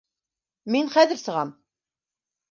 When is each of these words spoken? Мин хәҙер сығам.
Мин 0.75 0.89
хәҙер 0.95 1.19
сығам. 1.23 1.51